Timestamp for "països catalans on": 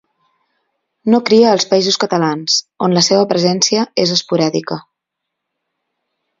1.73-2.97